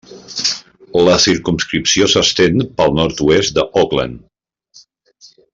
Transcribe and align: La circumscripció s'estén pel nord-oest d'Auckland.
La 1.07 1.17
circumscripció 1.25 2.09
s'estén 2.15 2.65
pel 2.81 2.97
nord-oest 3.03 3.55
d'Auckland. 3.59 4.85